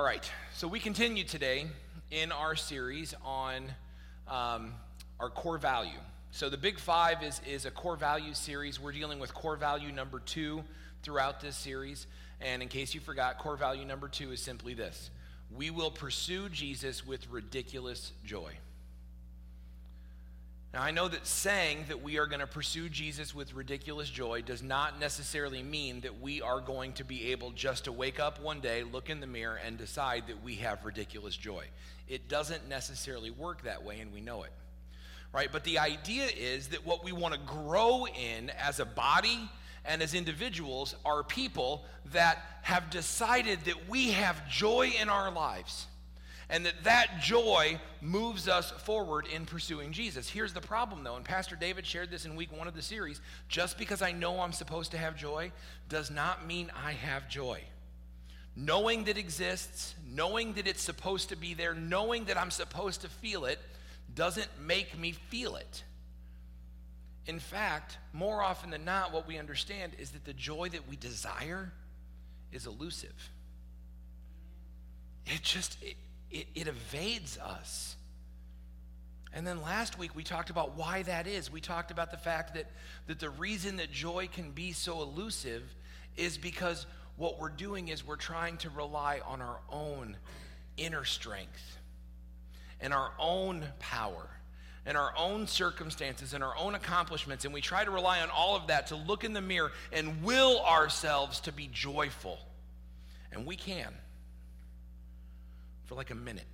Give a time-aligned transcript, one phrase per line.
[0.00, 1.66] All right, so we continue today
[2.10, 3.66] in our series on
[4.26, 4.72] um,
[5.20, 5.98] our core value.
[6.30, 8.80] So the Big Five is, is a core value series.
[8.80, 10.64] We're dealing with core value number two
[11.02, 12.06] throughout this series.
[12.40, 15.10] And in case you forgot, core value number two is simply this
[15.54, 18.52] we will pursue Jesus with ridiculous joy.
[20.72, 24.42] Now, I know that saying that we are going to pursue Jesus with ridiculous joy
[24.42, 28.40] does not necessarily mean that we are going to be able just to wake up
[28.40, 31.64] one day, look in the mirror, and decide that we have ridiculous joy.
[32.06, 34.52] It doesn't necessarily work that way, and we know it.
[35.32, 35.48] Right?
[35.50, 39.50] But the idea is that what we want to grow in as a body
[39.84, 45.86] and as individuals are people that have decided that we have joy in our lives
[46.50, 50.28] and that that joy moves us forward in pursuing Jesus.
[50.28, 53.20] Here's the problem though, and Pastor David shared this in week 1 of the series,
[53.48, 55.52] just because I know I'm supposed to have joy
[55.88, 57.62] does not mean I have joy.
[58.56, 63.08] Knowing that exists, knowing that it's supposed to be there, knowing that I'm supposed to
[63.08, 63.60] feel it
[64.12, 65.84] doesn't make me feel it.
[67.26, 70.96] In fact, more often than not, what we understand is that the joy that we
[70.96, 71.72] desire
[72.50, 73.14] is elusive.
[75.26, 75.96] It just, it,
[76.30, 77.96] it, it evades us.
[79.32, 81.50] And then last week we talked about why that is.
[81.52, 82.66] We talked about the fact that,
[83.06, 85.62] that the reason that joy can be so elusive
[86.16, 86.86] is because
[87.16, 90.16] what we're doing is we're trying to rely on our own
[90.76, 91.78] inner strength
[92.80, 94.28] and our own power
[94.86, 97.44] and our own circumstances and our own accomplishments.
[97.44, 100.22] And we try to rely on all of that to look in the mirror and
[100.24, 102.38] will ourselves to be joyful.
[103.30, 103.92] And we can
[105.90, 106.46] for like a minute.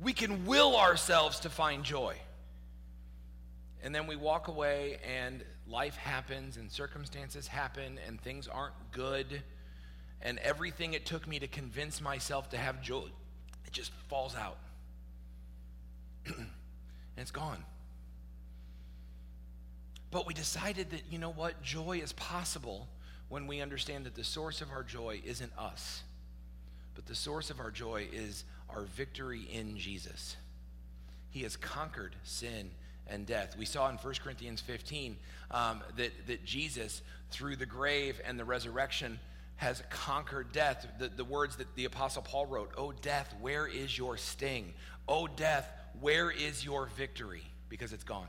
[0.00, 2.16] We can will ourselves to find joy.
[3.84, 9.42] And then we walk away, and life happens, and circumstances happen, and things aren't good.
[10.22, 13.06] And everything it took me to convince myself to have joy,
[13.64, 14.58] it just falls out.
[16.26, 16.48] and
[17.16, 17.64] it's gone.
[20.10, 21.62] But we decided that, you know what?
[21.62, 22.88] Joy is possible
[23.28, 26.02] when we understand that the source of our joy isn't us.
[26.94, 30.36] But the source of our joy is our victory in Jesus.
[31.30, 32.70] He has conquered sin
[33.06, 33.56] and death.
[33.58, 35.16] We saw in 1 Corinthians 15
[35.50, 39.18] um, that, that Jesus, through the grave and the resurrection,
[39.56, 40.86] has conquered death.
[40.98, 44.74] The, the words that the Apostle Paul wrote, Oh, death, where is your sting?
[45.08, 45.70] Oh, death,
[46.00, 47.42] where is your victory?
[47.68, 48.28] Because it's gone.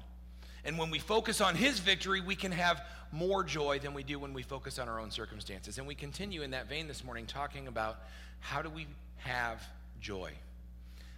[0.66, 2.82] And when we focus on his victory, we can have
[3.12, 5.78] more joy than we do when we focus on our own circumstances.
[5.78, 8.00] And we continue in that vein this morning talking about
[8.44, 8.86] how do we
[9.20, 9.64] have
[10.02, 10.34] joy?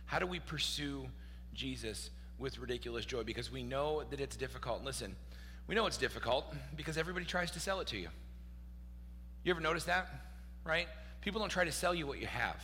[0.05, 1.07] How do we pursue
[1.55, 3.23] Jesus with ridiculous joy?
[3.23, 4.83] Because we know that it's difficult.
[4.83, 5.15] Listen,
[5.65, 8.09] we know it's difficult because everybody tries to sell it to you.
[9.43, 10.07] You ever notice that?
[10.63, 10.87] Right?
[11.21, 12.61] People don't try to sell you what you have.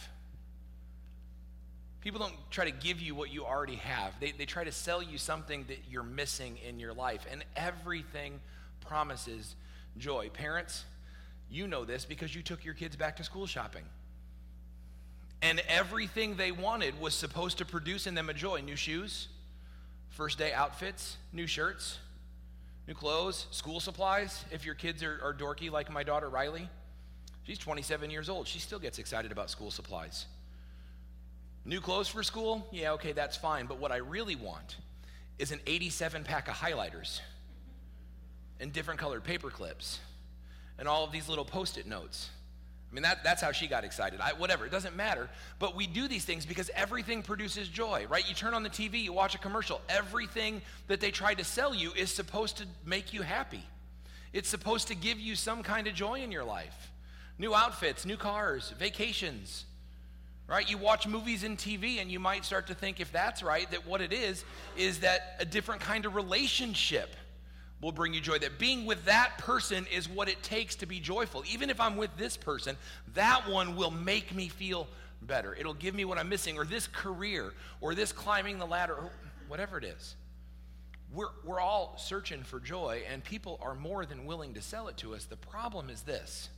[2.01, 4.13] People don't try to give you what you already have.
[4.19, 7.25] They, they try to sell you something that you're missing in your life.
[7.31, 8.39] And everything
[8.79, 9.55] promises
[9.97, 10.29] joy.
[10.29, 10.85] Parents,
[11.49, 13.83] you know this because you took your kids back to school shopping
[15.41, 19.27] and everything they wanted was supposed to produce in them a joy new shoes,
[20.09, 21.97] first day outfits, new shirts,
[22.87, 24.45] new clothes, school supplies.
[24.51, 26.69] If your kids are, are dorky like my daughter Riley,
[27.43, 28.47] she's 27 years old.
[28.47, 30.25] She still gets excited about school supplies.
[31.65, 32.67] New clothes for school?
[32.71, 33.65] Yeah, okay, that's fine.
[33.65, 34.77] But what I really want
[35.37, 37.19] is an 87 pack of highlighters
[38.59, 39.99] and different colored paper clips
[40.77, 42.29] and all of these little post it notes
[42.91, 44.19] I mean, that, that's how she got excited.
[44.19, 45.29] I, whatever, it doesn't matter.
[45.59, 48.27] But we do these things because everything produces joy, right?
[48.27, 49.79] You turn on the TV, you watch a commercial.
[49.87, 53.63] Everything that they try to sell you is supposed to make you happy.
[54.33, 56.91] It's supposed to give you some kind of joy in your life.
[57.37, 59.65] New outfits, new cars, vacations,
[60.47, 60.69] right?
[60.69, 63.87] You watch movies and TV, and you might start to think, if that's right, that
[63.87, 64.43] what it is,
[64.77, 67.15] is that a different kind of relationship
[67.81, 68.37] will bring you joy.
[68.37, 71.43] That being with that person is what it takes to be joyful.
[71.51, 72.77] Even if I'm with this person,
[73.15, 74.87] that one will make me feel
[75.21, 75.55] better.
[75.55, 79.11] It'll give me what I'm missing, or this career, or this climbing the ladder, or
[79.47, 80.15] whatever it is.
[81.13, 84.97] We're, we're all searching for joy, and people are more than willing to sell it
[84.97, 85.25] to us.
[85.25, 86.49] The problem is this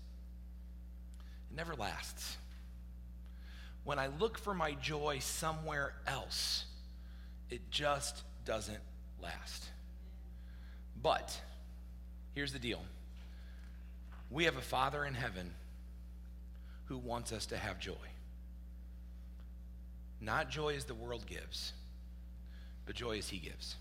[1.49, 2.37] it never lasts.
[3.83, 6.65] When I look for my joy somewhere else,
[7.49, 8.79] it just doesn't
[9.21, 9.72] last.
[11.03, 11.39] But
[12.33, 12.81] here's the deal
[14.31, 15.53] we have a Father in heaven
[16.85, 17.93] who wants us to have joy.
[20.19, 21.73] Not joy as the world gives,
[22.85, 23.75] but joy as He gives.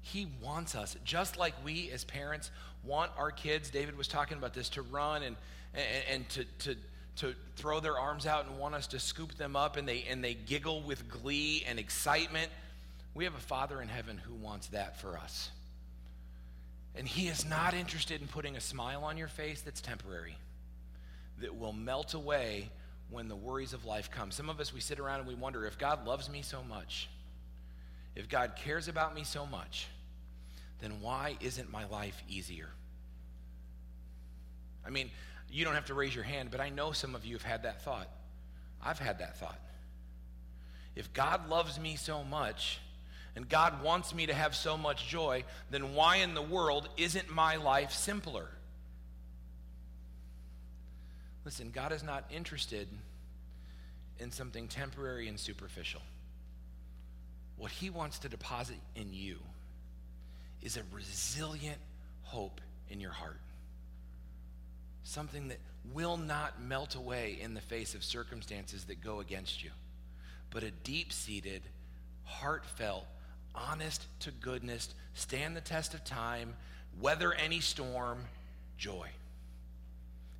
[0.00, 2.50] He wants us, just like we as parents
[2.82, 5.36] want our kids, David was talking about this, to run and,
[5.74, 6.76] and, and to, to,
[7.16, 10.24] to throw their arms out and want us to scoop them up and they, and
[10.24, 12.50] they giggle with glee and excitement.
[13.14, 15.50] We have a Father in heaven who wants that for us.
[16.94, 20.36] And He is not interested in putting a smile on your face that's temporary,
[21.40, 22.70] that will melt away
[23.10, 24.30] when the worries of life come.
[24.30, 27.08] Some of us, we sit around and we wonder if God loves me so much,
[28.14, 29.86] if God cares about me so much,
[30.80, 32.68] then why isn't my life easier?
[34.84, 35.10] I mean,
[35.50, 37.62] you don't have to raise your hand, but I know some of you have had
[37.62, 38.08] that thought.
[38.82, 39.60] I've had that thought.
[40.96, 42.80] If God loves me so much,
[43.34, 47.30] and God wants me to have so much joy, then why in the world isn't
[47.30, 48.46] my life simpler?
[51.44, 52.88] Listen, God is not interested
[54.18, 56.02] in something temporary and superficial.
[57.56, 59.38] What He wants to deposit in you
[60.60, 61.78] is a resilient
[62.22, 63.40] hope in your heart.
[65.04, 65.58] Something that
[65.92, 69.70] will not melt away in the face of circumstances that go against you,
[70.50, 71.62] but a deep seated,
[72.24, 73.06] heartfelt,
[73.54, 76.54] honest to goodness, stand the test of time,
[77.00, 78.24] weather any storm,
[78.78, 79.08] joy.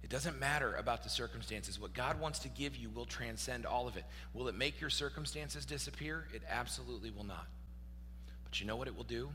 [0.02, 1.78] It doesn't matter about the circumstances.
[1.78, 4.04] What God wants to give you will transcend all of it.
[4.34, 6.26] Will it make your circumstances disappear?
[6.34, 7.46] It absolutely will not.
[8.44, 9.30] But you know what it will do?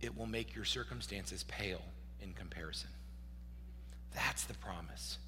[0.00, 1.82] It will make your circumstances pale
[2.22, 2.90] in comparison.
[4.14, 5.18] That's the promise.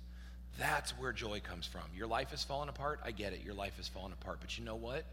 [0.59, 1.83] That's where joy comes from.
[1.95, 3.01] Your life is falling apart.
[3.05, 3.43] I get it.
[3.45, 4.39] Your life is falling apart.
[4.41, 5.05] But you know what?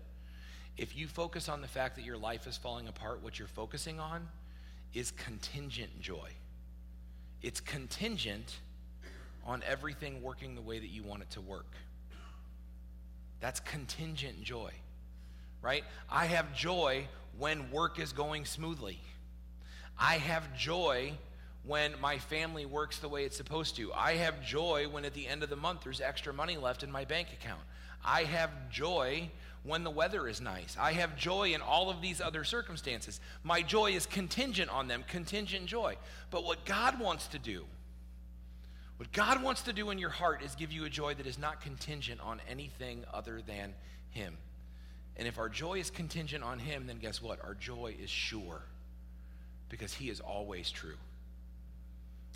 [0.78, 4.00] If you focus on the fact that your life is falling apart, what you're focusing
[4.00, 4.28] on
[4.94, 6.30] is contingent joy.
[7.42, 8.60] It's contingent
[9.46, 11.74] on everything working the way that you want it to work.
[13.40, 14.72] That's contingent joy,
[15.62, 15.84] right?
[16.10, 19.00] I have joy when work is going smoothly.
[20.00, 21.14] I have joy
[21.66, 23.94] when my family works the way it's supposed to.
[23.94, 26.92] I have joy when at the end of the month there's extra money left in
[26.92, 27.62] my bank account.
[28.04, 29.30] I have joy
[29.63, 30.75] when the weather is nice.
[30.80, 33.19] I have joy in all of these other circumstances.
[33.44, 35.95] My joy is contingent on them, contingent joy.
[36.31, 37.65] But what God wants to do,
[38.98, 41.39] what God wants to do in your heart is give you a joy that is
[41.39, 43.74] not contingent on anything other than
[44.12, 44.38] Him.
[45.15, 47.44] And if our joy is contingent on Him, then guess what?
[47.44, 48.63] Our joy is sure
[49.69, 50.98] because He is always true.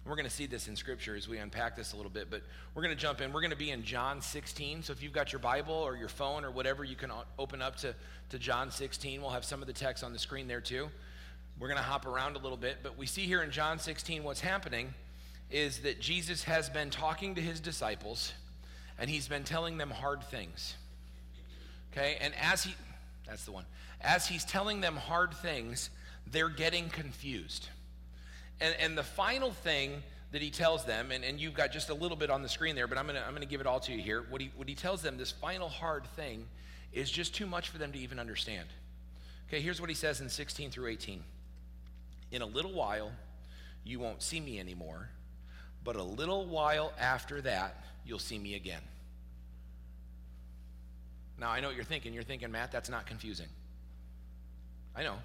[0.07, 2.41] We're going to see this in Scripture as we unpack this a little bit, but
[2.73, 3.33] we're going to jump in.
[3.33, 4.83] We're going to be in John 16.
[4.83, 7.75] So if you've got your Bible or your phone or whatever, you can open up
[7.77, 7.93] to,
[8.29, 9.21] to John 16.
[9.21, 10.89] We'll have some of the text on the screen there too.
[11.59, 14.23] We're going to hop around a little bit, but we see here in John 16
[14.23, 14.93] what's happening
[15.51, 18.31] is that Jesus has been talking to his disciples
[18.97, 20.75] and he's been telling them hard things.
[21.91, 22.17] Okay?
[22.21, 22.75] And as he,
[23.27, 23.65] that's the one,
[23.99, 25.89] as he's telling them hard things,
[26.31, 27.67] they're getting confused.
[28.59, 31.93] And, and the final thing that he tells them, and, and you've got just a
[31.93, 33.79] little bit on the screen there, but I'm going to I'm to give it all
[33.81, 34.25] to you here.
[34.29, 36.45] What he, what he tells them, this final hard thing,
[36.91, 38.67] is just too much for them to even understand.
[39.47, 41.23] Okay, here's what he says in 16 through 18.
[42.31, 43.11] In a little while,
[43.85, 45.09] you won't see me anymore,
[45.83, 48.81] but a little while after that, you'll see me again.
[51.39, 52.13] Now, I know what you're thinking.
[52.13, 53.47] You're thinking, Matt, that's not confusing.
[54.95, 55.15] I know.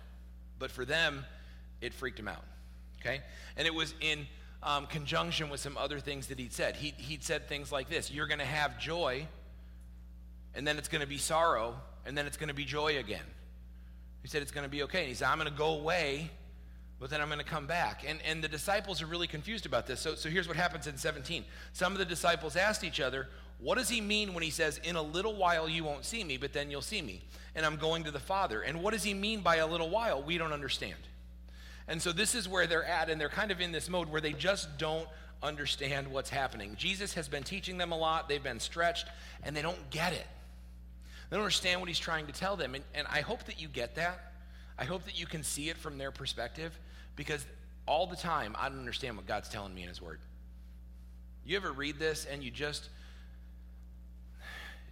[0.59, 1.25] But for them,
[1.81, 2.45] it freaked them out
[3.05, 3.21] okay?
[3.57, 4.27] And it was in
[4.63, 6.77] um, conjunction with some other things that he'd said.
[6.77, 9.27] He, he'd said things like this You're going to have joy,
[10.55, 11.75] and then it's going to be sorrow,
[12.07, 13.25] and then it's going to be joy again.
[14.23, 15.01] He said it's going to be okay.
[15.01, 16.31] And he said, I'm going to go away,
[17.01, 18.05] but then I'm going to come back.
[18.07, 20.01] And, and the disciples are really confused about this.
[20.01, 21.45] So, so here's what happens in 17.
[21.73, 23.29] Some of the disciples asked each other,
[23.59, 26.37] What does he mean when he says, In a little while you won't see me,
[26.37, 27.25] but then you'll see me?
[27.57, 28.63] And I'm going to the Father.
[28.63, 30.23] And what does he mean by a little while?
[30.23, 30.95] We don't understand.
[31.89, 34.21] And so this is where they're at, and they're kind of in this mode where
[34.21, 35.09] they just don't
[35.43, 36.77] understand what's happening.
[36.77, 39.07] Jesus has been teaching them a lot, they've been stretched,
[39.43, 40.27] and they don't get it.
[41.29, 42.75] They don't understand what he's trying to tell them.
[42.75, 44.33] And, and I hope that you get that.
[44.79, 46.79] I hope that you can see it from their perspective
[47.17, 47.45] because
[47.87, 50.21] all the time I don't understand what God's telling me in his word.
[51.45, 52.89] You ever read this and you just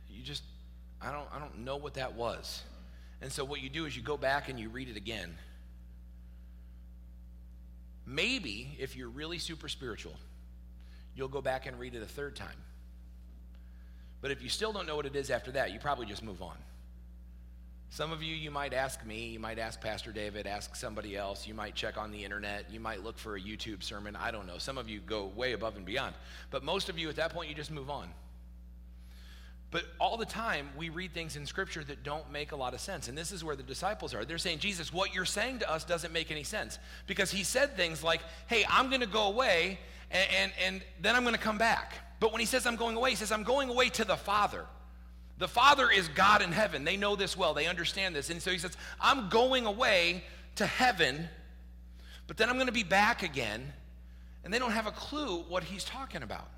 [0.09, 0.43] you just
[1.01, 2.63] I don't I don't know what that was.
[3.23, 5.37] And so what you do is you go back and you read it again
[8.11, 10.17] Maybe if you're really super spiritual,
[11.15, 12.57] you'll go back and read it a third time.
[14.21, 16.43] But if you still don't know what it is after that, you probably just move
[16.43, 16.57] on.
[17.91, 21.47] Some of you, you might ask me, you might ask Pastor David, ask somebody else,
[21.47, 24.17] you might check on the internet, you might look for a YouTube sermon.
[24.17, 24.59] I don't know.
[24.59, 26.17] Some of you go way above and beyond.
[26.51, 28.09] But most of you, at that point, you just move on.
[29.71, 32.81] But all the time, we read things in Scripture that don't make a lot of
[32.81, 33.09] sense.
[33.09, 34.25] And this is where the disciples are.
[34.25, 36.79] They're saying, Jesus, what you're saying to us doesn't make any sense.
[37.07, 39.79] Because he said things like, hey, I'm going to go away,
[40.11, 41.95] and, and, and then I'm going to come back.
[42.19, 44.67] But when he says I'm going away, he says I'm going away to the Father.
[45.39, 46.85] The Father is God in heaven.
[46.85, 48.29] They know this well, they understand this.
[48.29, 50.25] And so he says, I'm going away
[50.57, 51.29] to heaven,
[52.27, 53.73] but then I'm going to be back again.
[54.45, 56.49] And they don't have a clue what he's talking about.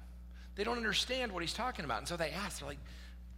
[0.55, 1.99] They don't understand what he's talking about.
[1.99, 2.79] And so they ask, they're like,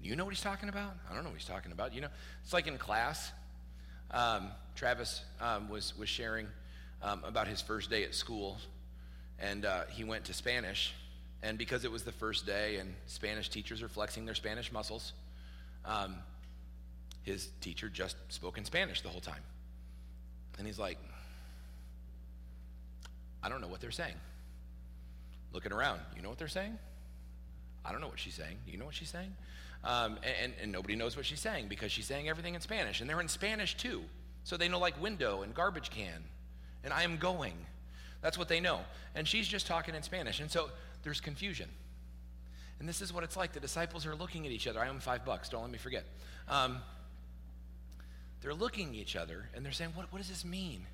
[0.05, 0.95] You know what he's talking about?
[1.11, 1.95] I don't know what he's talking about.
[1.95, 2.09] You know,
[2.43, 3.33] it's like in class.
[4.11, 6.47] Um, Travis um, was, was sharing
[7.03, 8.59] um, about his first day at school,
[9.39, 10.93] and uh, he went to Spanish.
[11.43, 15.15] And because it was the first day and Spanish teachers are flexing their Spanish muscles,
[15.87, 16.17] um,
[17.23, 19.43] his teacher just spoke in Spanish the whole time.
[20.59, 20.99] And he's like,
[23.43, 24.17] I don't know what they're saying.
[25.55, 26.79] Looking around, you know what they're saying?
[27.87, 28.57] I don't know what she's saying.
[28.67, 29.35] Do you know what she's saying?
[29.85, 33.01] Um, and, and nobody knows what she's saying because she's saying everything in Spanish.
[33.01, 34.03] And they're in Spanish too.
[34.43, 36.25] So they know like window and garbage can
[36.83, 37.55] and I am going.
[38.21, 38.81] That's what they know.
[39.15, 40.41] And she's just talking in Spanish.
[40.41, 40.71] And so
[41.03, 41.69] there's confusion.
[42.79, 43.53] And this is what it's like.
[43.53, 44.81] The disciples are looking at each other.
[44.81, 45.49] I owe five bucks.
[45.49, 46.05] Don't let me forget.
[46.49, 46.79] Um,
[48.41, 50.87] they're looking at each other and they're saying, what, what does this mean?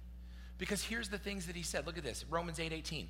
[0.59, 1.87] Because here's the things that he said.
[1.87, 3.09] Look at this Romans 8 18.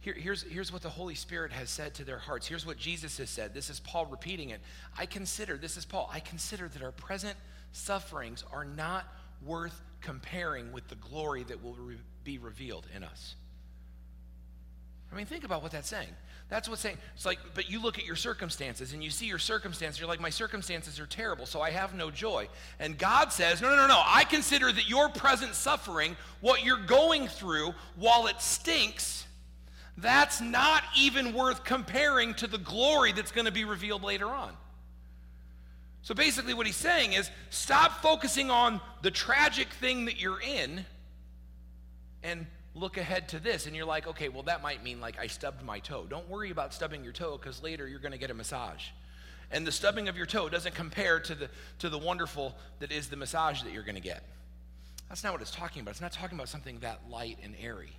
[0.00, 2.46] Here, here's, here's what the Holy Spirit has said to their hearts.
[2.46, 3.52] Here's what Jesus has said.
[3.52, 4.60] This is Paul repeating it.
[4.96, 7.36] I consider, this is Paul, I consider that our present
[7.72, 9.04] sufferings are not
[9.44, 13.34] worth comparing with the glory that will re- be revealed in us.
[15.12, 16.08] I mean, think about what that's saying.
[16.48, 16.96] That's what's saying.
[17.14, 20.20] It's like, but you look at your circumstances and you see your circumstances, you're like,
[20.20, 22.48] my circumstances are terrible, so I have no joy.
[22.78, 24.02] And God says, no, no, no, no.
[24.04, 29.26] I consider that your present suffering, what you're going through, while it stinks,
[30.00, 34.52] that's not even worth comparing to the glory that's going to be revealed later on.
[36.02, 40.84] So basically, what he's saying is stop focusing on the tragic thing that you're in
[42.22, 43.66] and look ahead to this.
[43.66, 46.06] And you're like, okay, well, that might mean like I stubbed my toe.
[46.08, 48.84] Don't worry about stubbing your toe because later you're going to get a massage.
[49.50, 51.50] And the stubbing of your toe doesn't compare to the,
[51.80, 54.22] to the wonderful that is the massage that you're going to get.
[55.08, 55.92] That's not what it's talking about.
[55.92, 57.92] It's not talking about something that light and airy.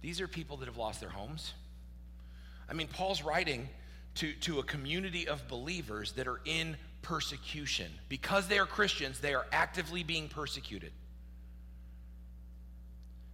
[0.00, 1.54] These are people that have lost their homes.
[2.68, 3.68] I mean, Paul's writing
[4.16, 7.90] to, to a community of believers that are in persecution.
[8.08, 10.92] Because they are Christians, they are actively being persecuted.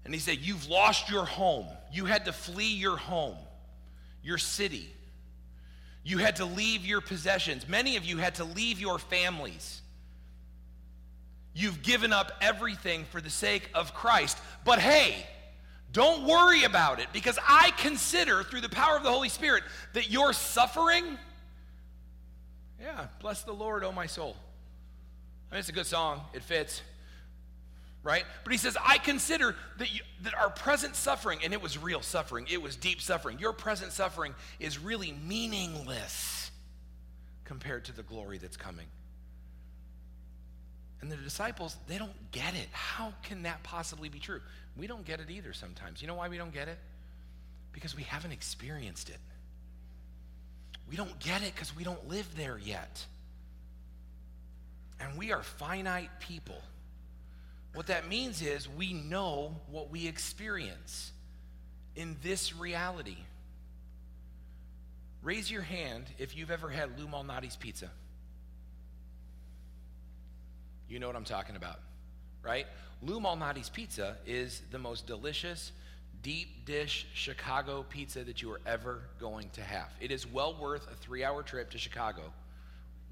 [0.05, 1.67] And he said, You've lost your home.
[1.93, 3.37] You had to flee your home,
[4.23, 4.93] your city.
[6.03, 7.69] You had to leave your possessions.
[7.69, 9.83] Many of you had to leave your families.
[11.53, 14.39] You've given up everything for the sake of Christ.
[14.65, 15.27] But hey,
[15.93, 20.11] don't worry about it because I consider through the power of the Holy Spirit that
[20.11, 21.19] your suffering,
[22.81, 24.37] yeah, bless the Lord, oh my soul.
[25.51, 26.83] I mean, it's a good song, it fits,
[28.05, 28.25] right?
[28.45, 32.03] But he says, I consider that, you, that our present suffering, and it was real
[32.03, 33.41] suffering, it was deep suffering.
[33.41, 36.53] Your present suffering is really meaningless
[37.45, 38.87] compared to the glory that's coming.
[41.01, 42.69] And the disciples, they don't get it.
[42.73, 44.41] How can that possibly be true?
[44.77, 46.03] We don't get it either sometimes.
[46.03, 46.79] You know why we don't get it?
[47.73, 49.19] Because we haven't experienced it.
[50.89, 53.07] We don't get it because we don't live there yet.
[54.99, 56.61] And we are finite people.
[57.75, 61.13] What that means is we know what we experience
[61.95, 63.17] in this reality.
[65.23, 67.91] Raise your hand if you've ever had Lou Malnati's pizza.
[70.91, 71.79] You know what I'm talking about,
[72.43, 72.67] right?
[73.01, 75.71] Lou Malnati's pizza is the most delicious,
[76.21, 79.89] deep dish Chicago pizza that you are ever going to have.
[80.01, 82.23] It is well worth a three hour trip to Chicago.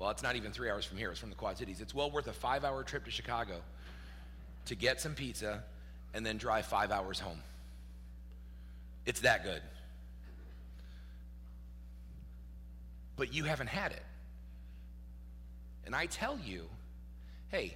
[0.01, 1.81] Well, it's not even three hours from here, it's from the Quad Cities.
[1.81, 3.61] It's well worth a five hour trip to Chicago
[4.67, 5.63] to get some pizza
[6.15, 7.41] and then drive five hours home.
[9.07, 9.63] It's that good.
[13.15, 14.03] But you haven't had it.
[15.87, 16.69] And I tell you,
[17.51, 17.75] hey,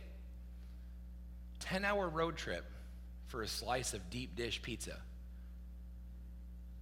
[1.60, 2.64] 10 hour road trip
[3.28, 4.98] for a slice of deep dish pizza.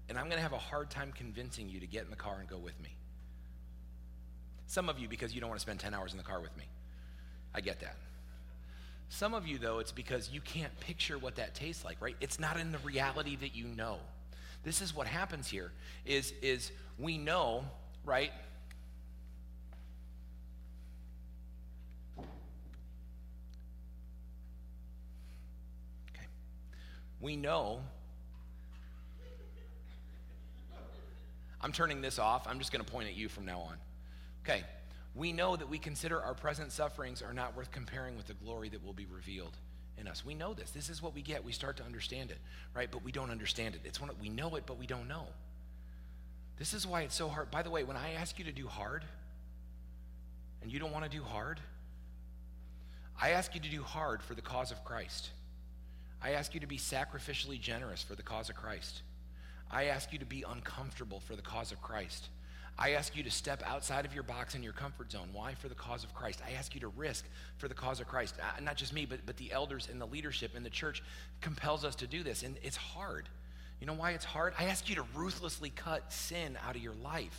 [0.08, 2.38] And I'm going to have a hard time convincing you to get in the car
[2.40, 2.96] and go with me.
[4.66, 6.56] Some of you, because you don't want to spend 10 hours in the car with
[6.56, 6.64] me.
[7.54, 7.96] I get that.
[9.08, 12.16] Some of you, though, it's because you can't picture what that tastes like, right?
[12.20, 13.98] It's not in the reality that you know.
[14.62, 15.72] This is what happens here
[16.04, 17.64] is, is we know,
[18.04, 18.32] right?
[27.20, 27.80] We know.
[31.60, 32.46] I'm turning this off.
[32.48, 33.76] I'm just going to point at you from now on.
[34.44, 34.64] Okay.
[35.14, 38.68] We know that we consider our present sufferings are not worth comparing with the glory
[38.68, 39.56] that will be revealed
[39.98, 40.24] in us.
[40.24, 40.70] We know this.
[40.70, 41.44] This is what we get.
[41.44, 42.38] We start to understand it,
[42.74, 42.88] right?
[42.90, 43.82] But we don't understand it.
[43.84, 45.26] It's one we know it, but we don't know.
[46.58, 47.50] This is why it's so hard.
[47.50, 49.04] By the way, when I ask you to do hard
[50.62, 51.58] and you don't want to do hard,
[53.20, 55.30] I ask you to do hard for the cause of Christ.
[56.22, 59.02] I ask you to be sacrificially generous for the cause of Christ.
[59.70, 62.28] I ask you to be uncomfortable for the cause of Christ.
[62.78, 65.28] I ask you to step outside of your box and your comfort zone.
[65.32, 65.54] Why?
[65.54, 66.40] For the cause of Christ.
[66.46, 67.26] I ask you to risk
[67.58, 68.36] for the cause of Christ.
[68.40, 71.02] Uh, not just me, but, but the elders and the leadership in the church
[71.40, 72.42] compels us to do this.
[72.42, 73.28] And it's hard.
[73.80, 74.54] You know why it's hard?
[74.58, 77.38] I ask you to ruthlessly cut sin out of your life.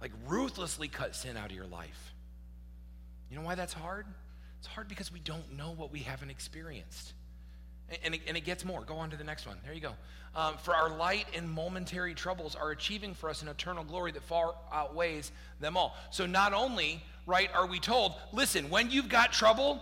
[0.00, 2.12] Like, ruthlessly cut sin out of your life.
[3.30, 4.06] You know why that's hard?
[4.58, 7.14] It's hard because we don't know what we haven't experienced.
[8.04, 8.82] And it, and it gets more.
[8.82, 9.58] Go on to the next one.
[9.64, 9.92] There you go.
[10.34, 14.22] Um, for our light and momentary troubles are achieving for us an eternal glory that
[14.22, 15.96] far outweighs them all.
[16.10, 19.80] So not only, right, are we told, listen, when you've got trouble,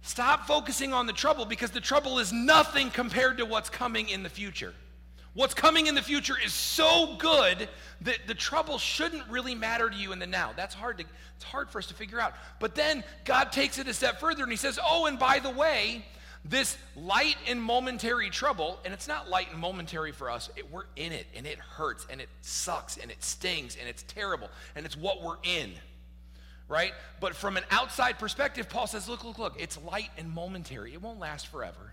[0.00, 4.22] stop focusing on the trouble because the trouble is nothing compared to what's coming in
[4.22, 4.72] the future.
[5.34, 7.68] What's coming in the future is so good
[8.00, 10.52] that the trouble shouldn't really matter to you in the now.
[10.56, 11.04] That's hard to
[11.36, 12.32] it's hard for us to figure out.
[12.58, 15.50] But then God takes it a step further and he says, "Oh, and by the
[15.50, 16.06] way,
[16.48, 20.84] this light and momentary trouble, and it's not light and momentary for us, it, we're
[20.94, 24.86] in it and it hurts and it sucks and it stings and it's terrible and
[24.86, 25.72] it's what we're in,
[26.68, 26.92] right?
[27.20, 30.92] But from an outside perspective, Paul says, look, look, look, it's light and momentary.
[30.92, 31.92] It won't last forever.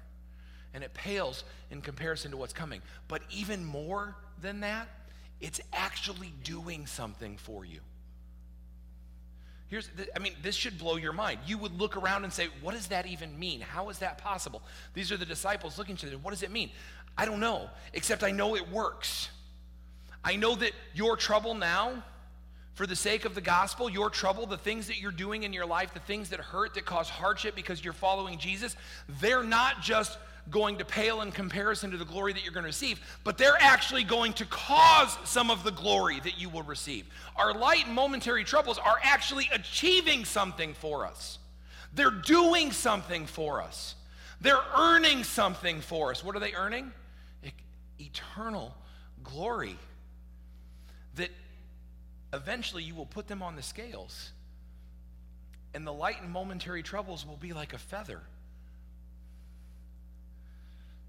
[0.73, 2.81] And it pales in comparison to what's coming.
[3.07, 4.87] But even more than that,
[5.39, 7.79] it's actually doing something for you.
[9.67, 11.39] Here's, I mean, this should blow your mind.
[11.47, 13.61] You would look around and say, what does that even mean?
[13.61, 14.61] How is that possible?
[14.93, 16.21] These are the disciples looking to them.
[16.21, 16.69] What does it mean?
[17.17, 19.29] I don't know, except I know it works.
[20.23, 22.03] I know that your trouble now,
[22.73, 25.65] for the sake of the gospel, your trouble, the things that you're doing in your
[25.65, 28.75] life, the things that hurt, that cause hardship because you're following Jesus,
[29.19, 30.17] they're not just
[30.49, 33.57] going to pale in comparison to the glory that you're going to receive, but they're
[33.59, 37.05] actually going to cause some of the glory that you will receive.
[37.35, 41.39] Our light and momentary troubles are actually achieving something for us,
[41.93, 43.95] they're doing something for us,
[44.41, 46.23] they're earning something for us.
[46.23, 46.91] What are they earning?
[47.99, 48.75] eternal
[49.23, 49.77] glory.
[51.15, 51.29] That
[52.33, 54.31] eventually you will put them on the scales,
[55.73, 58.21] and the light and momentary troubles will be like a feather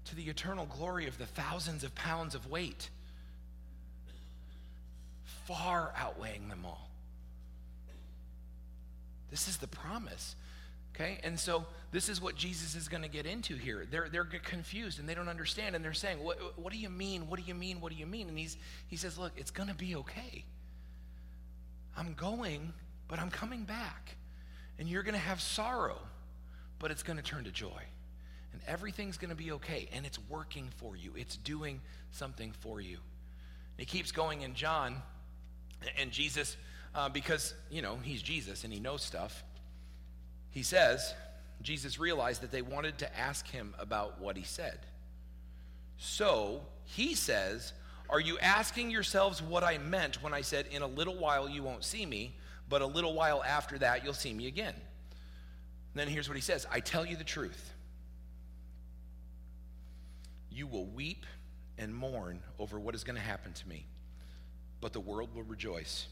[0.05, 2.89] to the eternal glory of the thousands of pounds of weight,
[5.45, 6.89] far outweighing them all.
[9.31, 10.35] This is the promise.
[10.95, 11.19] Okay?
[11.23, 13.85] And so this is what Jesus is going to get into here.
[13.89, 15.75] They're, they're confused and they don't understand.
[15.75, 17.27] And they're saying, what, what do you mean?
[17.27, 17.81] What do you mean?
[17.81, 18.29] What do you mean?
[18.29, 18.55] And he's,
[18.87, 20.45] he says, Look, it's going to be okay.
[21.97, 22.73] I'm going,
[23.07, 24.15] but I'm coming back.
[24.79, 25.99] And you're going to have sorrow,
[26.79, 27.81] but it's going to turn to joy
[28.55, 31.11] and everything's going to be okay and it's working for you.
[31.17, 32.95] It's doing something for you.
[32.95, 35.01] And he keeps going in john
[35.99, 36.55] and jesus
[36.95, 39.43] uh, because you know he's jesus and he knows stuff
[40.51, 41.13] he says
[41.61, 44.79] jesus realized that they wanted to ask him about what he said.
[45.97, 47.73] So he says
[48.09, 51.61] are you asking yourselves what i meant when i said in a little while you
[51.61, 52.33] won't see me
[52.69, 56.41] but a little while after that you'll see me again and then here's what he
[56.41, 57.74] says i tell you the truth
[60.55, 61.25] you will weep
[61.77, 63.85] and mourn over what is going to happen to me,
[64.79, 66.07] but the world will rejoice.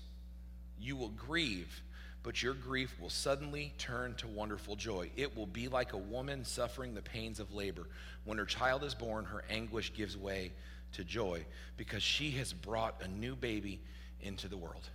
[0.80, 1.82] You will grieve,
[2.24, 5.10] but your grief will suddenly turn to wonderful joy.
[5.16, 7.88] It will be like a woman suffering the pains of labor.
[8.26, 10.52] When her child is born, her anguish gives way
[10.94, 11.46] to joy
[11.78, 13.80] because she has brought a new baby
[14.22, 14.90] into the world.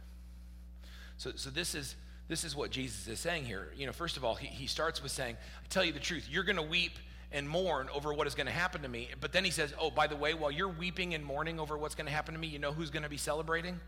[1.16, 1.96] So, so this is
[2.28, 3.72] this is what Jesus is saying here.
[3.74, 6.28] You know, first of all, he, he starts with saying, I tell you the truth,
[6.30, 6.92] you're going to weep
[7.30, 9.08] and mourn over what is going to happen to me.
[9.20, 11.94] But then he says, Oh, by the way, while you're weeping and mourning over what's
[11.94, 13.80] going to happen to me, you know who's going to be celebrating?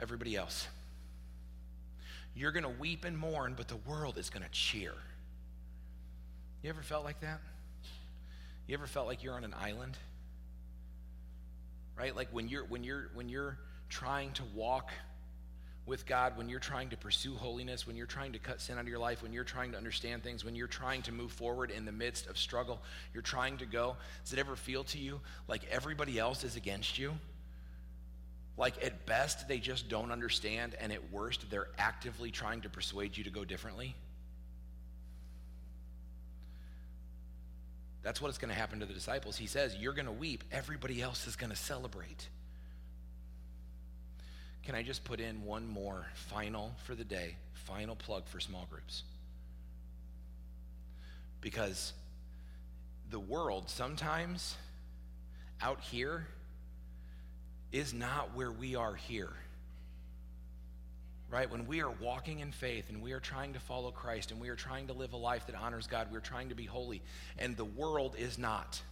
[0.00, 0.68] Everybody else.
[2.34, 4.94] You're going to weep and mourn, but the world is going to cheer.
[6.62, 7.40] You ever felt like that?
[8.66, 9.96] You ever felt like you're on an island?
[11.96, 12.14] Right?
[12.14, 14.90] Like when you're when you're when you're trying to walk
[15.88, 18.82] with God, when you're trying to pursue holiness, when you're trying to cut sin out
[18.82, 21.70] of your life, when you're trying to understand things, when you're trying to move forward
[21.70, 22.80] in the midst of struggle,
[23.14, 26.98] you're trying to go, does it ever feel to you like everybody else is against
[26.98, 27.14] you?
[28.56, 33.16] Like at best, they just don't understand, and at worst, they're actively trying to persuade
[33.16, 33.94] you to go differently?
[38.02, 39.36] That's what is going to happen to the disciples.
[39.36, 42.28] He says, You're going to weep, everybody else is going to celebrate.
[44.68, 48.66] Can I just put in one more final for the day, final plug for small
[48.68, 49.02] groups?
[51.40, 51.94] Because
[53.10, 54.58] the world sometimes
[55.62, 56.26] out here
[57.72, 59.32] is not where we are here.
[61.30, 61.50] Right?
[61.50, 64.50] When we are walking in faith and we are trying to follow Christ and we
[64.50, 67.00] are trying to live a life that honors God, we're trying to be holy,
[67.38, 68.82] and the world is not.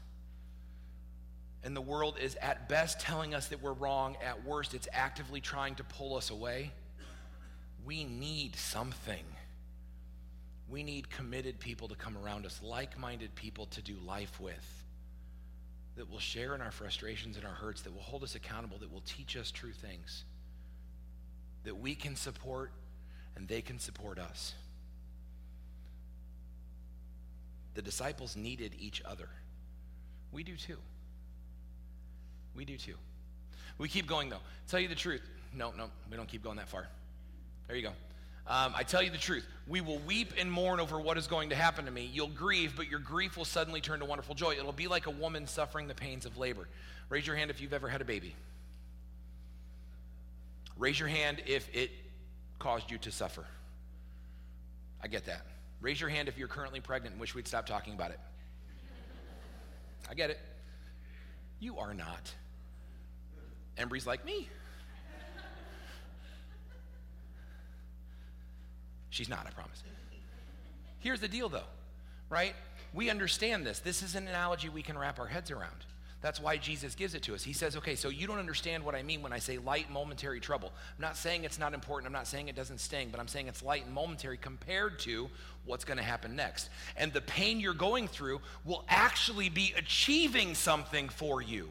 [1.64, 5.40] And the world is at best telling us that we're wrong, at worst, it's actively
[5.40, 6.73] trying to pull us away.
[7.85, 9.25] We need something.
[10.69, 14.85] We need committed people to come around us, like minded people to do life with,
[15.97, 18.92] that will share in our frustrations and our hurts, that will hold us accountable, that
[18.92, 20.25] will teach us true things,
[21.64, 22.73] that we can support
[23.37, 24.55] and they can support us.
[27.75, 29.29] The disciples needed each other.
[30.33, 30.79] We do too.
[32.57, 32.95] We do too.
[33.79, 34.40] We keep going though.
[34.69, 35.23] Tell you the truth.
[35.53, 36.87] No, no, we don't keep going that far.
[37.69, 37.92] There you go.
[38.49, 39.45] Um, I tell you the truth.
[39.66, 42.09] We will weep and mourn over what is going to happen to me.
[42.12, 44.53] You'll grieve, but your grief will suddenly turn to wonderful joy.
[44.53, 46.69] It'll be like a woman suffering the pains of labor.
[47.09, 48.37] Raise your hand if you've ever had a baby.
[50.79, 51.90] Raise your hand if it
[52.61, 53.45] caused you to suffer.
[55.03, 55.45] I get that.
[55.81, 58.21] Raise your hand if you're currently pregnant and wish we'd stop talking about it.
[60.09, 60.38] I get it.
[61.59, 62.33] You are not.
[63.78, 64.48] Embry's like me.
[69.10, 69.82] She's not, I promise.
[70.98, 71.62] Here's the deal, though,
[72.28, 72.54] right?
[72.92, 73.78] We understand this.
[73.78, 75.86] This is an analogy we can wrap our heads around.
[76.22, 77.42] That's why Jesus gives it to us.
[77.42, 80.40] He says, okay, so you don't understand what I mean when I say light momentary
[80.40, 80.72] trouble.
[80.96, 82.06] I'm not saying it's not important.
[82.06, 85.30] I'm not saying it doesn't sting, but I'm saying it's light and momentary compared to
[85.66, 86.70] what's going to happen next.
[86.96, 91.70] And the pain you're going through will actually be achieving something for you.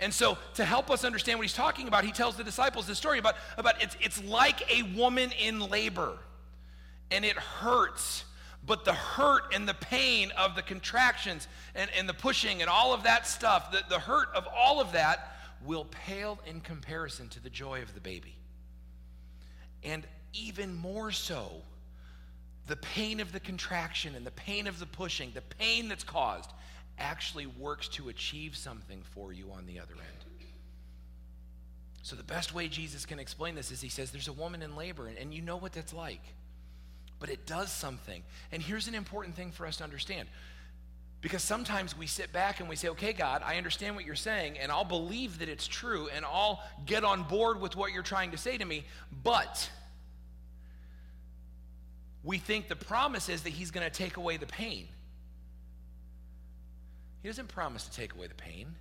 [0.00, 2.98] And so, to help us understand what he's talking about, he tells the disciples this
[2.98, 6.18] story about, about it's, it's like a woman in labor
[7.10, 8.24] and it hurts.
[8.64, 12.92] But the hurt and the pain of the contractions and, and the pushing and all
[12.92, 17.40] of that stuff, the, the hurt of all of that will pale in comparison to
[17.40, 18.36] the joy of the baby.
[19.82, 21.50] And even more so,
[22.66, 26.52] the pain of the contraction and the pain of the pushing, the pain that's caused,
[26.98, 30.24] actually works to achieve something for you on the other end.
[32.02, 34.76] So, the best way Jesus can explain this is he says, There's a woman in
[34.76, 36.22] labor, and, you know what that's like
[37.20, 38.22] but it does something.
[38.52, 40.28] And here's an important thing for us to understand.
[41.20, 44.56] Because sometimes we sit back and we say, okay, God, I understand what you're saying,
[44.58, 48.30] and I'll believe that it's true, and I'll get on board with what you're trying
[48.30, 48.84] to say to me,
[49.24, 49.68] but
[52.22, 54.86] we think the promise is that He's going to take away the pain.
[57.22, 58.74] He doesn't promise to take away the pain.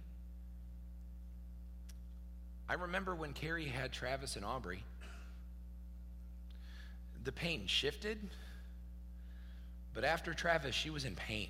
[2.69, 4.83] I remember when Carrie had Travis and Aubrey
[7.23, 8.17] the pain shifted,
[9.93, 11.49] but after Travis, she was in pain.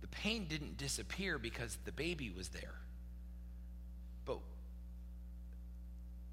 [0.00, 2.76] The pain didn't disappear because the baby was there,
[4.24, 4.38] but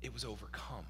[0.02, 0.86] it was overcome.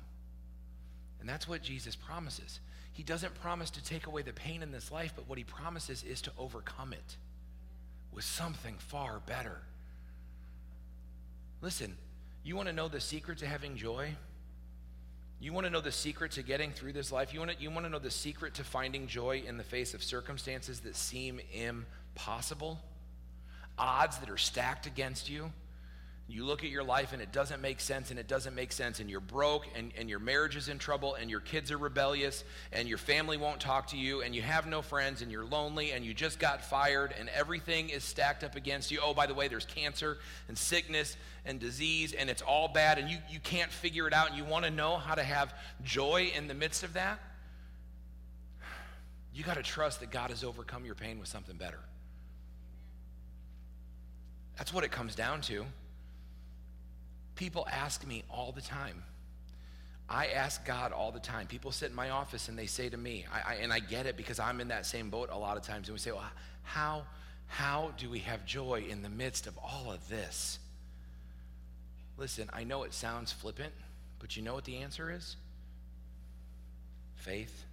[1.20, 2.60] And that's what Jesus promises.
[2.92, 6.04] He doesn't promise to take away the pain in this life, but what he promises
[6.04, 7.18] is to overcome it
[8.14, 9.58] with something far better.
[11.62, 11.96] Listen,
[12.44, 14.16] you want to know the secret to having joy?
[15.40, 17.34] You want to know the secret to getting through this life?
[17.34, 19.94] You want to, you want to know the secret to finding joy in the face
[19.94, 22.80] of circumstances that seem impossible?
[23.78, 25.52] Odds that are stacked against you?
[26.26, 29.02] You look at your life and it doesn't make sense and it doesn't make sense,
[29.02, 32.46] and you're broke and, and your marriage is in trouble and your kids are rebellious
[32.72, 35.92] and your family won't talk to you and you have no friends and you're lonely
[35.92, 39.00] and you just got fired and everything is stacked up against you.
[39.04, 43.10] Oh, by the way, there's cancer and sickness and disease and it's all bad and
[43.10, 46.32] you, you can't figure it out and you want to know how to have joy
[46.34, 47.20] in the midst of that.
[49.34, 51.80] You got to trust that God has overcome your pain with something better.
[54.58, 55.66] That's what it comes down to.
[57.36, 59.04] People ask me all the time.
[60.10, 61.48] I ask God all the time.
[61.48, 64.06] People sit in my office and they say to me, I, I, and I get
[64.06, 65.88] it because I'm in that same boat a lot of times.
[65.88, 66.24] And we say, well,
[66.64, 67.04] how,
[67.48, 70.60] how do we have joy in the midst of all of this?
[72.18, 73.74] Listen, I know it sounds flippant,
[74.20, 75.36] but you know what the answer is?
[77.16, 77.66] Faith.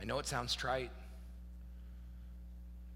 [0.00, 0.90] I know it sounds trite,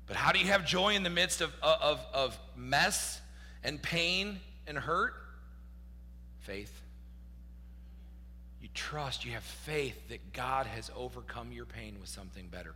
[0.07, 3.21] but how do you have joy in the midst of, of, of mess
[3.65, 5.15] and pain and hurt?
[6.41, 6.81] Faith.
[8.61, 12.75] You trust, you have faith that God has overcome your pain with something better.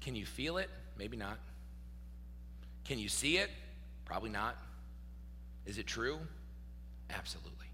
[0.00, 0.68] Can you feel it?
[0.98, 1.38] Maybe not.
[2.84, 3.50] Can you see it?
[4.04, 4.56] Probably not.
[5.64, 6.18] Is it true?
[7.10, 7.66] Absolutely.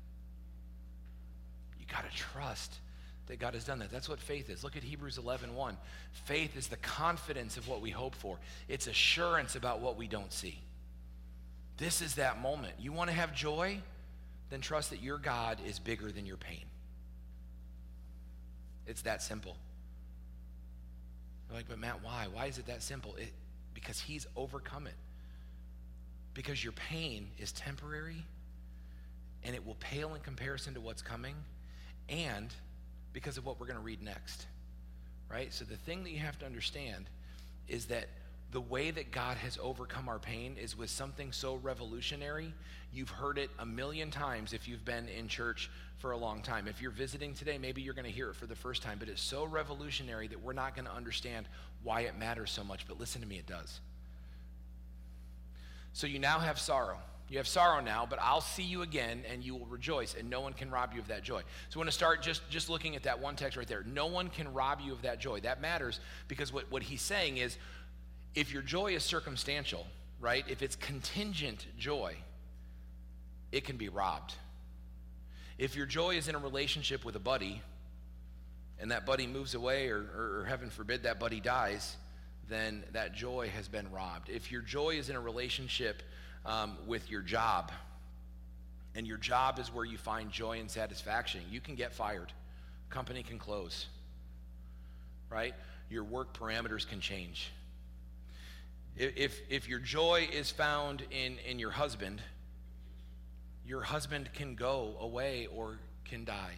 [1.78, 2.78] You got to trust
[3.26, 3.90] that God has done that.
[3.90, 4.64] That's what faith is.
[4.64, 5.76] Look at Hebrews 11 1.
[6.24, 10.32] Faith is the confidence of what we hope for, it's assurance about what we don't
[10.32, 10.58] see.
[11.78, 12.74] This is that moment.
[12.78, 13.80] You want to have joy?
[14.50, 16.64] Then trust that your God is bigger than your pain.
[18.86, 19.56] It's that simple.
[21.48, 22.26] You're like, but Matt, why?
[22.32, 23.14] Why is it that simple?
[23.16, 23.32] It,
[23.74, 24.94] because he's overcome it.
[26.34, 28.24] Because your pain is temporary
[29.44, 31.34] and it will pale in comparison to what's coming,
[32.08, 32.52] and
[33.12, 34.46] because of what we're going to read next.
[35.30, 35.52] Right?
[35.54, 37.08] So the thing that you have to understand
[37.68, 38.08] is that
[38.50, 42.54] the way that God has overcome our pain is with something so revolutionary.
[42.92, 46.66] You've heard it a million times if you've been in church for a long time.
[46.66, 49.08] If you're visiting today, maybe you're going to hear it for the first time, but
[49.08, 51.46] it's so revolutionary that we're not going to understand
[51.82, 52.86] why it matters so much.
[52.88, 53.80] But listen to me, it does.
[55.92, 56.98] So you now have sorrow.
[57.28, 60.40] You have sorrow now, but I'll see you again and you will rejoice, and no
[60.40, 61.42] one can rob you of that joy.
[61.68, 63.84] So I want to start just, just looking at that one text right there.
[63.84, 65.40] No one can rob you of that joy.
[65.40, 67.58] That matters because what, what he's saying is
[68.34, 69.86] if your joy is circumstantial,
[70.20, 72.16] right, if it's contingent joy,
[73.52, 74.34] it can be robbed.
[75.56, 77.62] If your joy is in a relationship with a buddy
[78.78, 81.96] and that buddy moves away, or, or, or heaven forbid that buddy dies,
[82.48, 84.28] then that joy has been robbed.
[84.28, 86.02] If your joy is in a relationship
[86.46, 87.72] um, with your job,
[88.94, 92.32] and your job is where you find joy and satisfaction, you can get fired.
[92.90, 93.86] Company can close,
[95.30, 95.54] right?
[95.90, 97.52] Your work parameters can change.
[98.98, 102.20] If, if your joy is found in, in your husband,
[103.64, 106.56] your husband can go away or can die.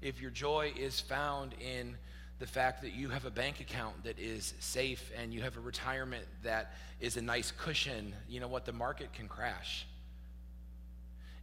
[0.00, 1.98] If your joy is found in
[2.38, 5.60] the fact that you have a bank account that is safe and you have a
[5.60, 8.64] retirement that is a nice cushion, you know what?
[8.64, 9.86] The market can crash.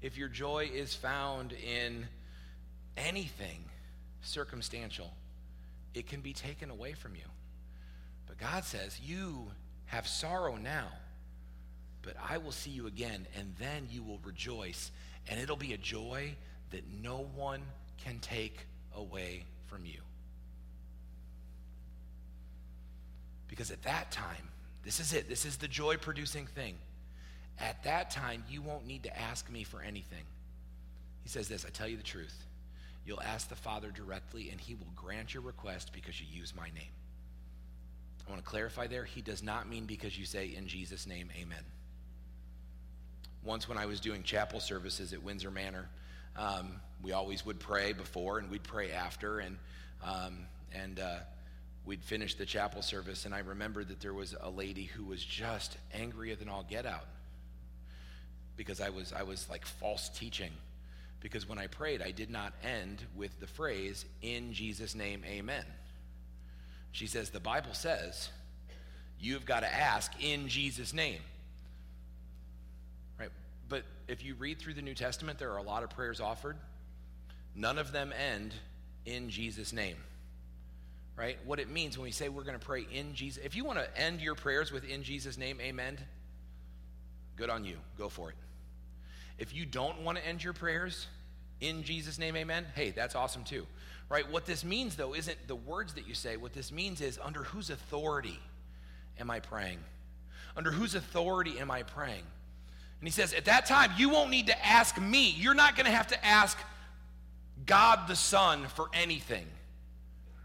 [0.01, 2.07] If your joy is found in
[2.97, 3.65] anything
[4.21, 5.13] circumstantial,
[5.93, 7.29] it can be taken away from you.
[8.25, 9.51] But God says, You
[9.87, 10.87] have sorrow now,
[12.01, 14.91] but I will see you again, and then you will rejoice,
[15.27, 16.35] and it'll be a joy
[16.71, 17.61] that no one
[17.97, 19.99] can take away from you.
[23.47, 24.49] Because at that time,
[24.83, 26.75] this is it, this is the joy producing thing.
[27.59, 30.25] At that time, you won't need to ask me for anything.
[31.23, 32.45] He says this I tell you the truth.
[33.05, 36.67] You'll ask the Father directly, and He will grant your request because you use my
[36.67, 36.91] name.
[38.27, 41.29] I want to clarify there, he does not mean because you say, in Jesus' name,
[41.39, 41.63] amen.
[43.43, 45.88] Once, when I was doing chapel services at Windsor Manor,
[46.35, 49.57] um, we always would pray before and we'd pray after, and,
[50.03, 51.17] um, and uh,
[51.85, 53.25] we'd finish the chapel service.
[53.25, 56.88] And I remember that there was a lady who was just angrier than all get
[56.88, 57.05] out
[58.57, 60.51] because I was, I was like false teaching.
[61.19, 65.65] Because when I prayed, I did not end with the phrase, in Jesus' name, amen.
[66.95, 68.29] She says, The Bible says
[69.19, 71.19] you've got to ask in Jesus' name.
[73.19, 73.31] Right?
[73.67, 76.55] But if you read through the New Testament, there are a lot of prayers offered.
[77.53, 78.53] None of them end
[79.05, 79.97] in Jesus' name.
[81.17, 81.38] Right?
[81.43, 83.79] What it means when we say we're going to pray in Jesus, if you want
[83.79, 85.97] to end your prayers with in Jesus' name, amen,
[87.36, 87.75] good on you.
[87.97, 88.36] Go for it.
[89.38, 91.08] If you don't want to end your prayers
[91.60, 93.67] in Jesus' name, amen, hey, that's awesome too
[94.09, 94.29] right?
[94.31, 96.37] What this means, though, isn't the words that you say.
[96.37, 98.39] What this means is under whose authority
[99.19, 99.79] am I praying?
[100.55, 102.23] Under whose authority am I praying?
[102.99, 105.31] And he says, at that time, you won't need to ask me.
[105.31, 106.57] You're not going to have to ask
[107.65, 109.45] God the Son for anything,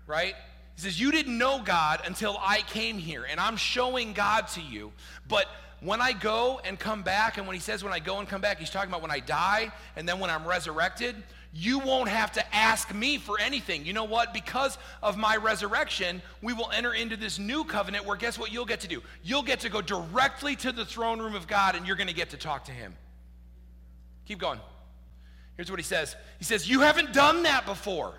[0.06, 0.34] right?
[0.76, 4.62] He says, You didn't know God until I came here, and I'm showing God to
[4.62, 4.92] you.
[5.28, 5.46] But
[5.80, 8.40] when I go and come back, and when he says when I go and come
[8.40, 11.16] back, he's talking about when I die and then when I'm resurrected
[11.52, 13.84] you won't have to ask me for anything.
[13.84, 14.32] You know what?
[14.32, 18.66] Because of my resurrection, we will enter into this new covenant where guess what you'll
[18.66, 19.02] get to do?
[19.24, 22.14] You'll get to go directly to the throne room of God and you're going to
[22.14, 22.94] get to talk to him.
[24.26, 24.60] Keep going.
[25.56, 28.14] Here's what he says He says, You haven't done that before.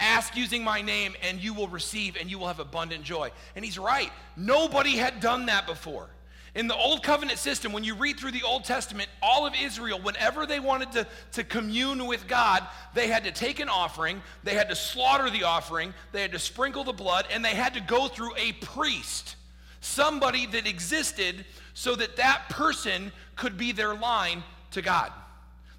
[0.00, 3.30] Ask using my name and you will receive and you will have abundant joy.
[3.54, 4.10] And he's right.
[4.36, 6.10] Nobody had done that before.
[6.54, 9.98] In the Old Covenant system, when you read through the Old Testament, all of Israel,
[9.98, 14.52] whenever they wanted to, to commune with God, they had to take an offering, they
[14.52, 17.80] had to slaughter the offering, they had to sprinkle the blood, and they had to
[17.80, 19.36] go through a priest,
[19.80, 25.10] somebody that existed so that that person could be their line to God.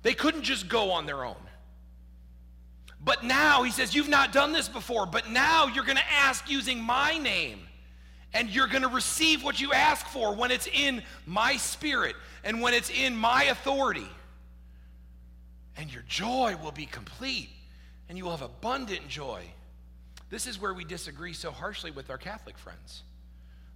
[0.01, 1.35] They couldn't just go on their own.
[2.99, 6.49] But now, he says, You've not done this before, but now you're going to ask
[6.49, 7.59] using my name
[8.33, 12.61] and you're going to receive what you ask for when it's in my spirit and
[12.61, 14.07] when it's in my authority.
[15.77, 17.49] And your joy will be complete
[18.09, 19.43] and you will have abundant joy.
[20.29, 23.03] This is where we disagree so harshly with our Catholic friends.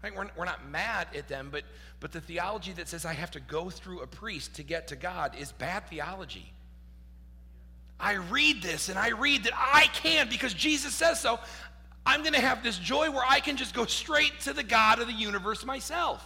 [0.04, 0.16] Right?
[0.16, 1.64] We're, we're not mad at them, but,
[2.00, 4.96] but the theology that says I have to go through a priest to get to
[4.96, 6.52] God is bad theology.
[8.00, 11.40] I read this and I read that I can because Jesus says so.
[12.08, 15.00] I'm going to have this joy where I can just go straight to the God
[15.00, 16.26] of the universe myself.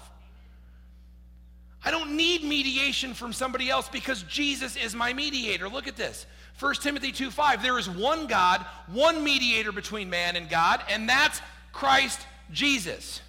[1.83, 5.67] I don't need mediation from somebody else because Jesus is my mediator.
[5.67, 6.27] Look at this.
[6.59, 7.63] 1 Timothy 2 5.
[7.63, 11.41] There is one God, one mediator between man and God, and that's
[11.73, 13.19] Christ Jesus.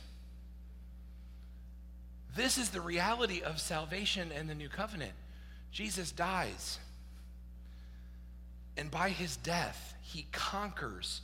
[2.36, 5.12] This is the reality of salvation and the new covenant.
[5.70, 6.78] Jesus dies.
[8.76, 11.22] And by his death, he conquers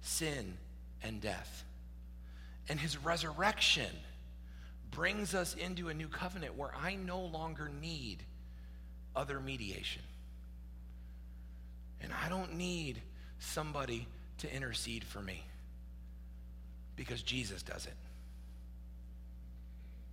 [0.00, 0.56] sin
[1.02, 1.64] and death.
[2.68, 3.90] And his resurrection
[4.90, 8.22] brings us into a new covenant where I no longer need
[9.14, 10.02] other mediation.
[12.00, 13.00] And I don't need
[13.38, 14.06] somebody
[14.38, 15.42] to intercede for me
[16.96, 17.94] because Jesus does it.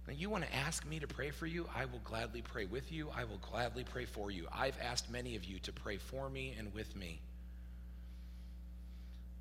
[0.08, 1.68] Now, you want to ask me to pray for you?
[1.76, 3.10] I will gladly pray with you.
[3.14, 4.48] I will gladly pray for you.
[4.54, 7.20] I've asked many of you to pray for me and with me.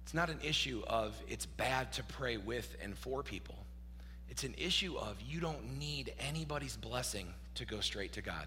[0.07, 3.57] It's not an issue of it's bad to pray with and for people.
[4.31, 8.47] It's an issue of you don't need anybody's blessing to go straight to God.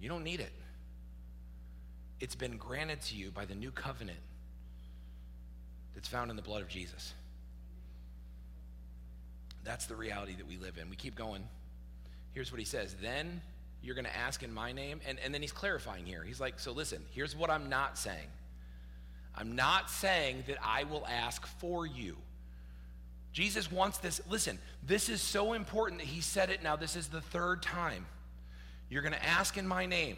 [0.00, 0.50] You don't need it.
[2.18, 4.18] It's been granted to you by the new covenant
[5.94, 7.14] that's found in the blood of Jesus.
[9.62, 10.90] That's the reality that we live in.
[10.90, 11.44] We keep going.
[12.32, 13.42] Here's what he says Then
[13.80, 15.00] you're going to ask in my name.
[15.06, 16.24] And, and then he's clarifying here.
[16.24, 18.26] He's like, So listen, here's what I'm not saying.
[19.38, 22.16] I'm not saying that I will ask for you.
[23.32, 24.20] Jesus wants this.
[24.28, 26.74] Listen, this is so important that he said it now.
[26.74, 28.04] This is the third time.
[28.90, 30.16] You're going to ask in my name.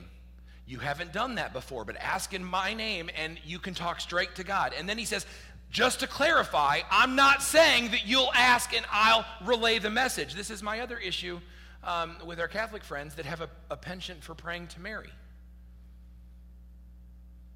[0.66, 4.36] You haven't done that before, but ask in my name and you can talk straight
[4.36, 4.72] to God.
[4.78, 5.26] And then he says,
[5.70, 10.34] just to clarify, I'm not saying that you'll ask and I'll relay the message.
[10.34, 11.40] This is my other issue
[11.84, 15.10] um, with our Catholic friends that have a, a, penchant for praying to Mary.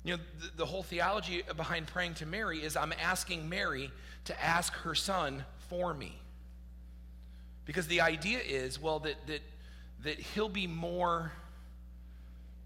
[0.05, 3.91] You know, the, the whole theology behind praying to Mary is I'm asking Mary
[4.27, 6.17] to ask her son for me.
[7.65, 9.41] Because the idea is, well, that, that,
[10.05, 11.33] that he'll be more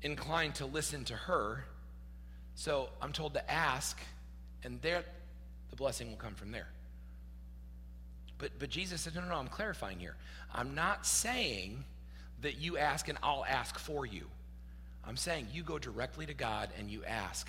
[0.02, 1.64] inclined to listen to her.
[2.56, 3.98] So I'm told to ask,
[4.64, 5.04] and there,
[5.70, 6.68] the blessing will come from there.
[8.38, 10.16] But, but Jesus said, no, no, no, I'm clarifying here.
[10.52, 11.84] I'm not saying
[12.42, 14.26] that you ask and I'll ask for you.
[15.08, 17.48] I'm saying you go directly to God and you ask.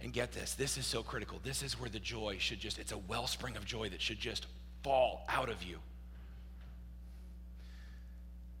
[0.00, 1.38] And get this, this is so critical.
[1.44, 4.46] This is where the joy should just, it's a wellspring of joy that should just
[4.82, 5.78] fall out of you.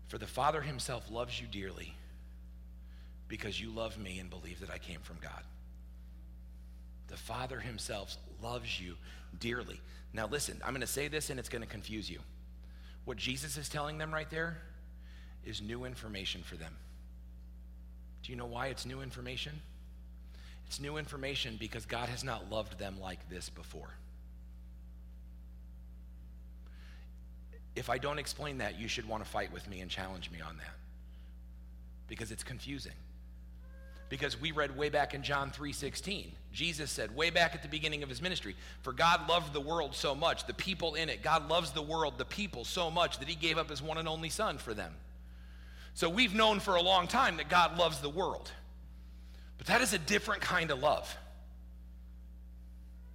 [0.06, 1.96] For the Father Himself loves you dearly
[3.26, 5.42] because you love me and believe that I came from God.
[7.08, 8.94] The Father Himself loves you
[9.40, 9.80] dearly.
[10.12, 12.20] Now, listen, I'm going to say this and it's going to confuse you.
[13.04, 14.58] What Jesus is telling them right there
[15.44, 16.76] is new information for them.
[18.22, 19.60] Do you know why it's new information?
[20.66, 23.90] It's new information because God has not loved them like this before.
[27.74, 30.40] If I don't explain that, you should want to fight with me and challenge me
[30.40, 30.74] on that
[32.06, 32.92] because it's confusing
[34.12, 36.32] because we read way back in John 3:16.
[36.52, 39.96] Jesus said way back at the beginning of his ministry, "For God loved the world
[39.96, 41.22] so much, the people in it.
[41.22, 44.06] God loves the world, the people so much that he gave up his one and
[44.06, 44.94] only son for them."
[45.94, 48.50] So we've known for a long time that God loves the world.
[49.58, 51.16] But that is a different kind of love.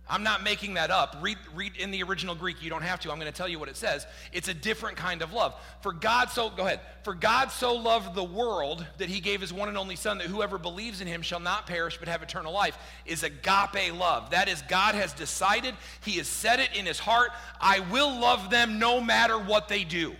[0.09, 1.17] I'm not making that up.
[1.21, 2.63] Read, read in the original Greek.
[2.63, 3.11] You don't have to.
[3.11, 4.05] I'm going to tell you what it says.
[4.31, 5.53] It's a different kind of love.
[5.81, 6.79] For God so, go ahead.
[7.03, 10.27] For God so loved the world that he gave his one and only Son, that
[10.27, 14.29] whoever believes in him shall not perish but have eternal life, is agape love.
[14.29, 18.49] That is, God has decided, he has said it in his heart, I will love
[18.49, 20.15] them no matter what they do.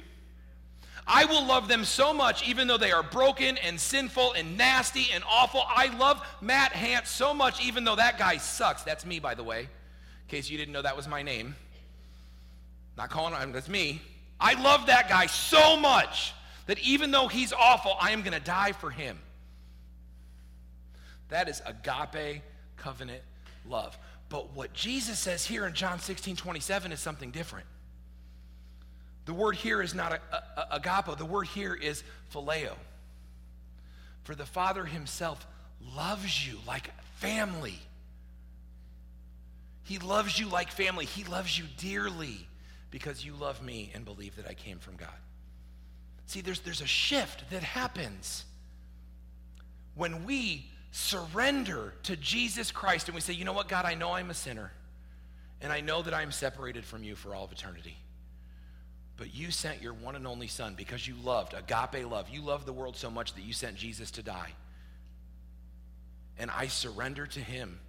[1.08, 5.08] I will love them so much, even though they are broken and sinful and nasty
[5.14, 5.64] and awful.
[5.66, 8.84] I love Matt Hant so much, even though that guy sucks.
[8.84, 9.70] That's me, by the way
[10.28, 11.56] in case you didn't know that was my name.
[12.98, 14.02] Not calling him, that's me.
[14.40, 16.34] I love that guy so much
[16.66, 19.20] that even though he's awful, I am going to die for him.
[21.30, 22.42] That is agape
[22.76, 23.22] covenant
[23.66, 23.98] love.
[24.28, 27.66] But what Jesus says here in John 16 27 is something different.
[29.28, 30.20] The word here is not a,
[30.74, 32.02] a, the word here is
[32.34, 32.72] phileo.
[34.24, 35.46] For the Father himself
[35.96, 37.78] loves you like family.
[39.84, 41.04] He loves you like family.
[41.04, 42.48] He loves you dearly
[42.90, 45.10] because you love me and believe that I came from God.
[46.28, 48.46] See, there's, there's a shift that happens
[49.96, 54.14] when we surrender to Jesus Christ and we say, you know what, God, I know
[54.14, 54.72] I'm a sinner
[55.60, 57.98] and I know that I'm separated from you for all of eternity.
[59.18, 62.30] But you sent your one and only Son because you loved, agape love.
[62.30, 64.52] You loved the world so much that you sent Jesus to die.
[66.38, 67.80] And I surrender to him.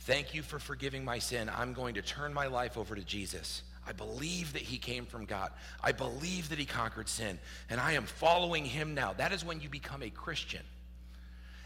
[0.00, 1.50] Thank you for forgiving my sin.
[1.54, 3.62] I'm going to turn my life over to Jesus.
[3.86, 5.50] I believe that he came from God.
[5.82, 7.38] I believe that he conquered sin.
[7.70, 9.14] And I am following him now.
[9.14, 10.62] That is when you become a Christian.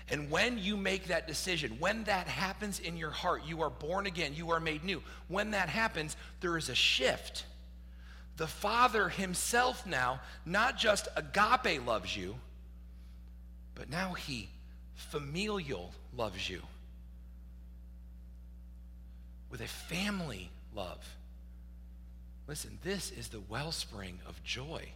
[0.09, 4.07] And when you make that decision, when that happens in your heart, you are born
[4.07, 5.03] again, you are made new.
[5.27, 7.45] When that happens, there is a shift.
[8.37, 12.37] The Father Himself now, not just agape loves you,
[13.75, 14.49] but now He
[14.95, 16.63] familial loves you
[19.51, 21.17] with a family love.
[22.49, 24.89] Listen, this is the wellspring of joy.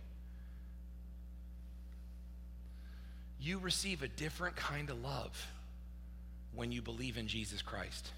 [3.38, 5.50] You receive a different kind of love
[6.54, 8.10] when you believe in Jesus Christ.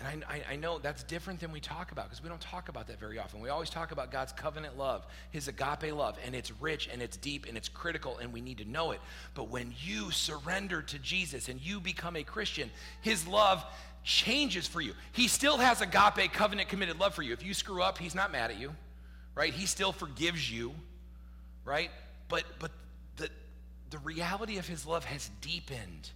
[0.00, 2.86] And I, I, know that's different than we talk about because we don't talk about
[2.86, 3.40] that very often.
[3.40, 7.16] We always talk about God's covenant love, His agape love, and it's rich and it's
[7.16, 9.00] deep and it's critical and we need to know it.
[9.34, 12.70] But when you surrender to Jesus and you become a Christian,
[13.00, 13.64] His love
[14.04, 14.94] changes for you.
[15.12, 17.32] He still has agape, covenant committed love for you.
[17.32, 18.76] If you screw up, He's not mad at you,
[19.34, 19.52] right?
[19.52, 20.74] He still forgives you,
[21.64, 21.90] right?
[22.28, 22.70] But, but
[23.16, 23.30] the,
[23.90, 26.10] the reality of His love has deepened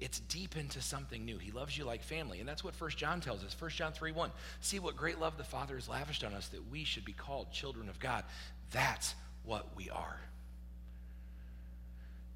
[0.00, 1.36] it's deep into something new.
[1.36, 2.40] He loves you like family.
[2.40, 3.54] And that's what 1 John tells us.
[3.58, 4.30] 1 John 3 1.
[4.60, 7.52] See what great love the Father has lavished on us that we should be called
[7.52, 8.24] children of God.
[8.70, 10.20] That's what we are.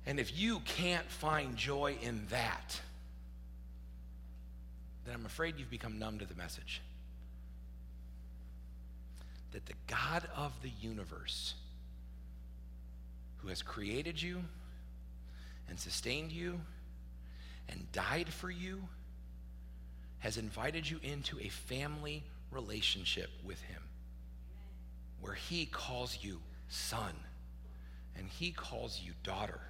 [0.07, 2.81] And if you can't find joy in that,
[5.07, 6.83] then I'm afraid you've become numb to the message.
[9.53, 11.55] That the God of the universe,
[13.39, 14.45] who has created you
[15.69, 16.61] and sustained you
[17.69, 18.83] and died for you
[20.19, 23.83] has invited you into a family relationship with him
[25.21, 27.15] where he calls you son
[28.17, 29.61] and he calls you daughter.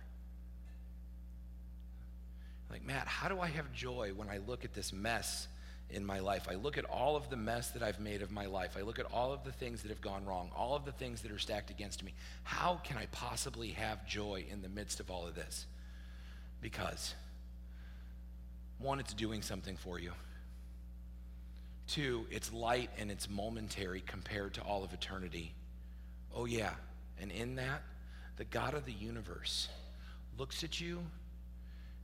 [2.70, 5.46] Like, Matt, how do I have joy when I look at this mess
[5.90, 6.48] in my life?
[6.50, 8.76] I look at all of the mess that I've made of my life.
[8.76, 11.22] I look at all of the things that have gone wrong, all of the things
[11.22, 12.14] that are stacked against me.
[12.42, 15.66] How can I possibly have joy in the midst of all of this?
[16.60, 17.14] Because
[18.78, 20.12] one, it's doing something for you.
[21.86, 25.54] Two, it's light and it's momentary compared to all of eternity.
[26.34, 26.72] Oh, yeah.
[27.20, 27.82] And in that,
[28.36, 29.68] the God of the universe
[30.38, 31.00] looks at you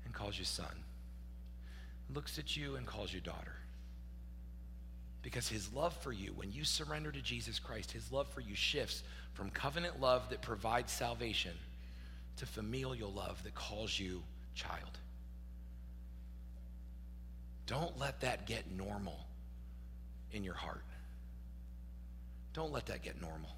[0.05, 0.85] and calls you son,
[2.15, 3.55] looks at you and calls you daughter.
[5.23, 8.55] Because his love for you, when you surrender to Jesus Christ, his love for you
[8.55, 9.03] shifts
[9.35, 11.53] from covenant love that provides salvation
[12.37, 14.23] to familial love that calls you
[14.55, 14.99] child.
[17.71, 19.17] Don't let that get normal
[20.33, 20.83] in your heart.
[22.53, 23.51] Don't let that get normal.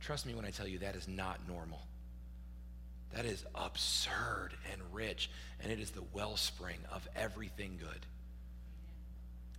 [0.00, 1.80] Trust me when I tell you that is not normal.
[3.14, 5.30] That is absurd and rich,
[5.60, 8.06] and it is the wellspring of everything good.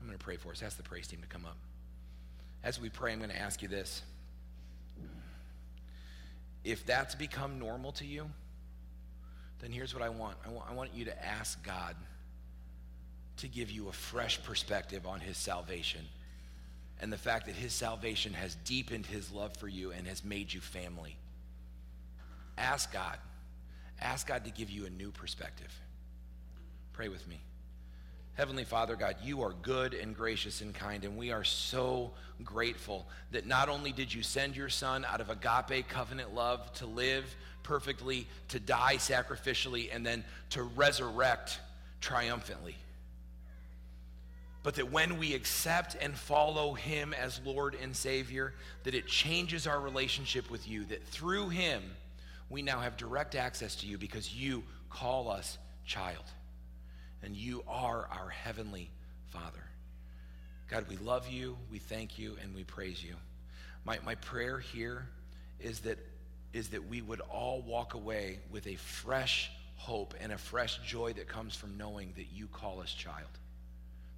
[0.02, 0.62] I'm going to pray for us.
[0.62, 1.58] Ask the praise team to come up.
[2.66, 4.02] As we pray, I'm going to ask you this.
[6.66, 8.30] If that's become normal to you,
[9.62, 11.96] then here's what I want I want, I want you to ask God
[13.42, 16.02] to give you a fresh perspective on his salvation
[17.02, 20.54] and the fact that his salvation has deepened his love for you and has made
[20.54, 21.18] you family.
[22.58, 23.18] Ask God.
[24.00, 25.74] Ask God to give you a new perspective.
[26.94, 27.42] Pray with me.
[28.36, 32.12] Heavenly Father, God, you are good and gracious and kind, and we are so
[32.44, 36.86] grateful that not only did you send your Son out of agape covenant love to
[36.86, 41.60] live perfectly, to die sacrificially, and then to resurrect
[42.00, 42.76] triumphantly
[44.64, 48.54] but that when we accept and follow him as Lord and Savior,
[48.84, 51.82] that it changes our relationship with you, that through him
[52.50, 56.26] we now have direct access to you because you call us child.
[57.24, 58.92] And you are our heavenly
[59.30, 59.64] Father.
[60.70, 63.16] God, we love you, we thank you, and we praise you.
[63.84, 65.08] My, my prayer here
[65.60, 65.98] is that,
[66.54, 71.14] is that we would all walk away with a fresh hope and a fresh joy
[71.14, 73.28] that comes from knowing that you call us child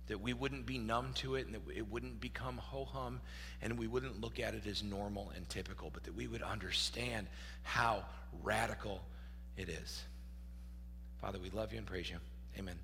[0.07, 3.21] that we wouldn't be numb to it and that it wouldn't become ho hum
[3.61, 7.27] and we wouldn't look at it as normal and typical, but that we would understand
[7.63, 8.03] how
[8.43, 9.01] radical
[9.57, 10.03] it is.
[11.21, 12.17] Father, we love you and praise you.
[12.57, 12.75] Amen.